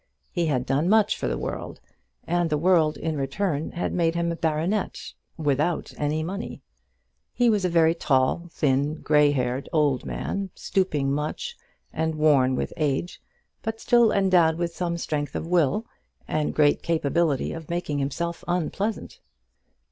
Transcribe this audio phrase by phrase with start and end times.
[0.31, 1.79] He had done much for the world,
[2.25, 6.63] and the world in return had made him a baronet without any money!
[7.35, 11.55] He was a very tall, thin, gray haired, old man, stooping much,
[11.93, 13.21] and worn with age,
[13.61, 15.85] but still endowed with some strength of will,
[16.27, 19.19] and great capability of making himself unpleasant.